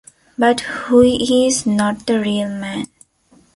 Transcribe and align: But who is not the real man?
But 0.35 0.61
who 0.61 1.01
is 1.03 1.67
not 1.67 2.07
the 2.07 2.19
real 2.19 2.49
man? 2.49 2.87